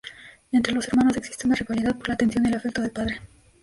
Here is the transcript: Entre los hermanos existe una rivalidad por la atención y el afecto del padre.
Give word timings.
Entre 0.51 0.73
los 0.73 0.87
hermanos 0.87 1.15
existe 1.15 1.45
una 1.45 1.55
rivalidad 1.55 1.95
por 1.95 2.07
la 2.07 2.15
atención 2.15 2.43
y 2.43 2.47
el 2.49 2.55
afecto 2.55 2.81
del 2.81 2.89
padre. 2.89 3.21